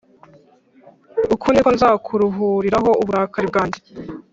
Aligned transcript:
Uku 1.33 1.47
ni 1.51 1.61
ko 1.63 1.69
nzakuruhuriraho 1.75 2.89
uburakari 3.01 3.45
bwanjye 3.51 3.79